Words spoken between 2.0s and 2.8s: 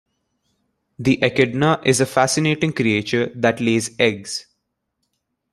a fascinating